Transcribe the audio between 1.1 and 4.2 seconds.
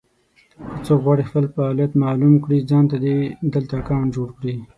خپل فعالیت مالوم کړي ځانته دې دلته اکونټ